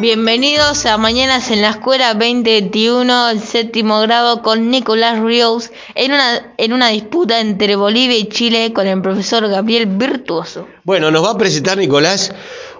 [0.00, 6.54] Bienvenidos a Mañanas en la Escuela 2021, el séptimo grado con Nicolás Ríos en una,
[6.56, 10.66] en una disputa entre Bolivia y Chile con el profesor Gabriel Virtuoso.
[10.84, 12.32] Bueno, nos va a presentar Nicolás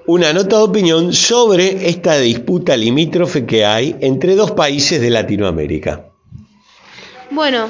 [0.07, 6.07] una nota de opinión sobre esta disputa limítrofe que hay entre dos países de Latinoamérica.
[7.31, 7.69] Bueno,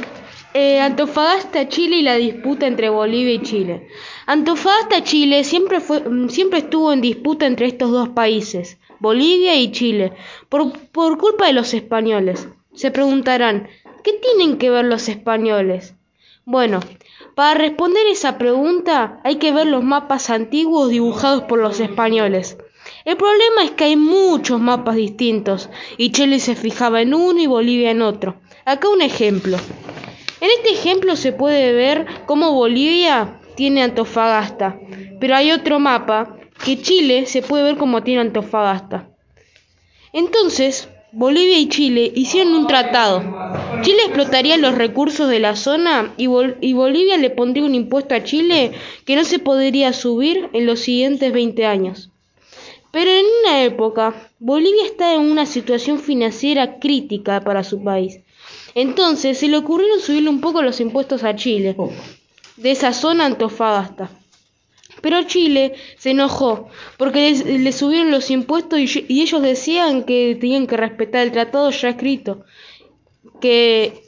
[0.52, 3.88] eh, Antofagasta, Chile y la disputa entre Bolivia y Chile.
[4.26, 9.70] Antofagasta, Chile siempre, fue, mm, siempre estuvo en disputa entre estos dos países, Bolivia y
[9.70, 10.12] Chile,
[10.48, 12.48] por, por culpa de los españoles.
[12.74, 13.68] Se preguntarán,
[14.02, 15.94] ¿qué tienen que ver los españoles?
[16.44, 16.80] Bueno,
[17.34, 22.58] para responder esa pregunta hay que ver los mapas antiguos dibujados por los españoles.
[23.04, 27.46] El problema es que hay muchos mapas distintos y Chile se fijaba en uno y
[27.46, 28.36] Bolivia en otro.
[28.64, 29.58] Acá un ejemplo.
[30.40, 34.80] En este ejemplo se puede ver cómo Bolivia tiene Antofagasta,
[35.20, 39.10] pero hay otro mapa que Chile se puede ver cómo tiene Antofagasta.
[40.14, 43.22] Entonces, Bolivia y Chile hicieron un tratado.
[43.82, 46.28] Chile explotaría los recursos de la zona y,
[46.60, 48.72] y, Bolivia le pondría un impuesto a Chile
[49.04, 52.10] que no se podría subir en los siguientes 20 años.
[52.92, 58.20] Pero en una época, Bolivia está en una situación financiera crítica para su país
[58.74, 61.76] entonces se le ocurrieron subirle un poco los impuestos a Chile,
[62.56, 64.10] de esa zona Antofagasta.
[65.00, 66.68] Pero Chile se enojó
[66.98, 71.90] porque le, subieron los impuestos y, ellos decían que tenían que respetar el tratado ya
[71.90, 72.44] escrito
[73.40, 74.02] que,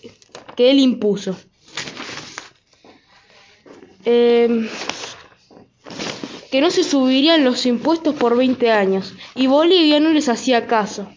[0.57, 1.37] que él impuso.
[4.05, 4.69] Em,
[6.51, 11.09] que no se subirían los impuestos por 20 años y Bolivia no les hacía caso.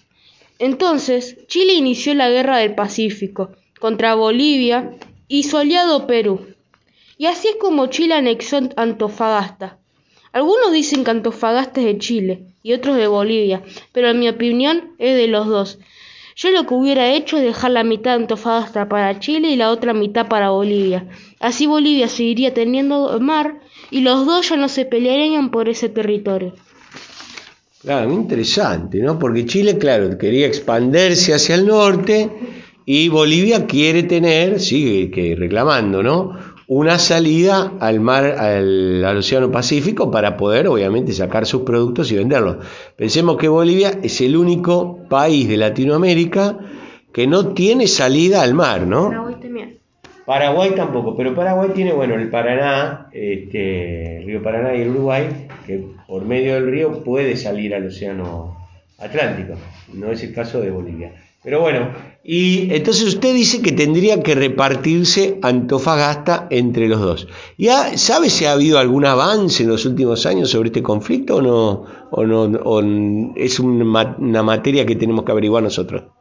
[0.59, 4.91] Entonces, Chile inició la Guerra del Pacífico contra Bolivia
[5.27, 6.47] y su aliado Perú.
[7.17, 9.79] Y así es como Chile anexó Antofagasta.
[10.31, 14.95] Algunos dicen que Antofagasta es de Chile y otros de Bolivia, pero en mi opinión
[14.97, 15.79] es de los dos.
[16.35, 19.71] Yo lo que hubiera hecho es dejar la mitad de Antofagasta para Chile y la
[19.71, 21.07] otra mitad para Bolivia.
[21.39, 23.61] Así Bolivia seguiría teniendo mar
[23.91, 26.53] y los dos ya no se pelearían por ese territorio.
[27.85, 29.19] Claro, muy interesante, ¿no?
[29.19, 32.31] Porque Chile, claro, quería expandirse hacia el norte
[32.83, 36.31] y Bolivia quiere tener, sigue que reclamando, ¿no?
[36.67, 42.57] Una salida al mar, al, Océano Pacífico para poder, obviamente, sacar sus productos y venderlos.
[42.97, 46.57] Pensemos que Bolivia es el único país de Latinoamérica
[47.13, 49.11] que no tiene salida al mar, ¿no?
[49.39, 49.84] También.
[50.25, 55.47] Paraguay tampoco, pero Paraguay tiene, bueno, el Paraná, este, el río Paraná y el Uruguay,
[55.67, 58.57] que por medio del río puede salir al océano
[58.97, 59.53] Atlántico.
[59.93, 61.13] No es el caso de Bolivia.
[61.43, 61.89] Pero bueno,
[62.23, 67.27] y entonces usted dice que tendría que repartirse Antofagasta entre los dos.
[67.55, 71.41] ¿Ya sabe si ha habido algún avance en los últimos años sobre este conflicto o
[71.43, 71.85] no?
[72.09, 72.81] ¿O, no, o
[73.35, 76.14] es una, una materia que tenemos que averiguar nosotros?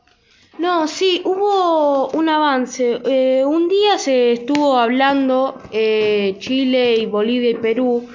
[0.86, 3.00] Sí, hubo un avance.
[3.06, 8.06] Eh, un día se estuvo hablando eh, Chile y Bolivia y Perú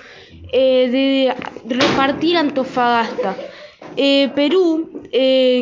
[0.51, 1.35] eh,
[1.65, 3.35] de repartir Antofagasta.
[4.35, 4.89] Perú,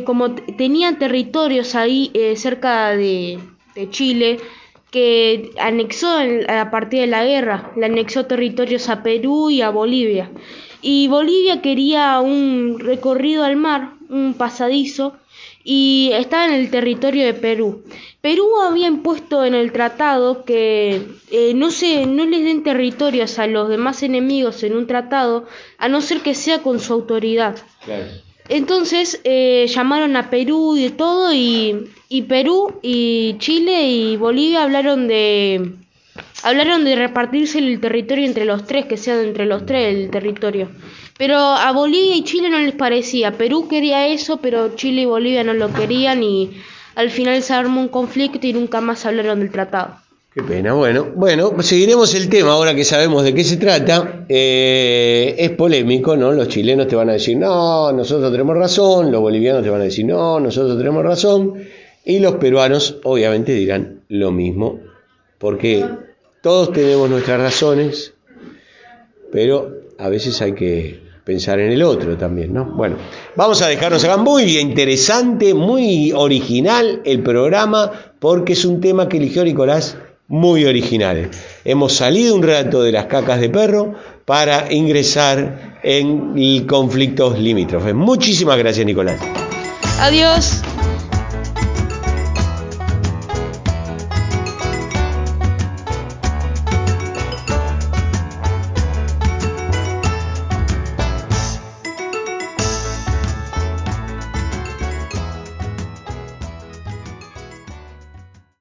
[0.05, 3.39] como tenía territorios ahí cerca de,
[3.73, 4.37] de, Chile,
[4.91, 10.29] que anexó a partir de la guerra, le anexó territorios a Perú y a Bolivia.
[10.83, 15.17] Y Bolivia quería un recorrido al mar, un pasadizo,
[15.69, 17.83] y estaba en el territorio de Perú.
[18.21, 23.47] Perú había impuesto en el tratado que eh, no, se, no les den territorios a
[23.47, 25.45] los demás enemigos en un tratado,
[25.77, 27.57] a no ser que sea con su autoridad.
[28.47, 35.09] Entonces eh, llamaron a Perú y todo, y, y Perú y Chile y Bolivia hablaron
[35.09, 35.73] de
[36.43, 40.69] hablaron de repartirse el territorio entre los tres, que sea entre los tres el territorio.
[41.17, 43.31] Pero a Bolivia y Chile no les parecía.
[43.31, 46.51] Perú quería eso, pero Chile y Bolivia no lo querían y
[46.95, 49.95] al final se armó un conflicto y nunca más hablaron del tratado.
[50.33, 50.73] Qué pena.
[50.73, 54.25] Bueno, bueno, seguiremos el tema ahora que sabemos de qué se trata.
[54.29, 56.31] Eh, es polémico, ¿no?
[56.31, 59.11] Los chilenos te van a decir, no, nosotros tenemos razón.
[59.11, 61.55] Los bolivianos te van a decir, no, nosotros tenemos razón.
[62.05, 64.79] Y los peruanos obviamente dirán lo mismo,
[65.39, 65.83] porque
[66.47, 68.13] todos tenemos nuestras razones,
[69.33, 72.63] pero a veces hay que pensar en el otro también, ¿no?
[72.63, 72.95] Bueno,
[73.35, 79.17] vamos a dejarnos acá muy interesante, muy original el programa, porque es un tema que
[79.17, 79.97] eligió Nicolás
[80.29, 81.31] muy original.
[81.65, 87.93] Hemos salido un rato de las cacas de perro para ingresar en conflictos limítrofes.
[87.93, 89.19] Muchísimas gracias, Nicolás.
[89.99, 90.61] Adiós.